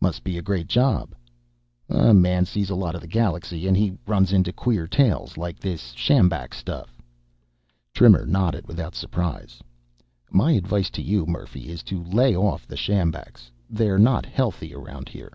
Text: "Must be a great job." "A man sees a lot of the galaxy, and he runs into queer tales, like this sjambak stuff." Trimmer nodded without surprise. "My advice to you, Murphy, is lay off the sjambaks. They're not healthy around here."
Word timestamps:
"Must 0.00 0.24
be 0.24 0.36
a 0.36 0.42
great 0.42 0.66
job." 0.66 1.14
"A 1.88 2.12
man 2.12 2.44
sees 2.46 2.68
a 2.68 2.74
lot 2.74 2.96
of 2.96 3.00
the 3.00 3.06
galaxy, 3.06 3.68
and 3.68 3.76
he 3.76 3.96
runs 4.08 4.32
into 4.32 4.52
queer 4.52 4.88
tales, 4.88 5.36
like 5.36 5.60
this 5.60 5.92
sjambak 5.94 6.52
stuff." 6.52 7.00
Trimmer 7.94 8.26
nodded 8.26 8.66
without 8.66 8.96
surprise. 8.96 9.62
"My 10.32 10.50
advice 10.50 10.90
to 10.90 11.00
you, 11.00 11.26
Murphy, 11.26 11.68
is 11.68 11.84
lay 11.92 12.34
off 12.34 12.66
the 12.66 12.76
sjambaks. 12.76 13.52
They're 13.70 14.00
not 14.00 14.26
healthy 14.26 14.74
around 14.74 15.10
here." 15.10 15.32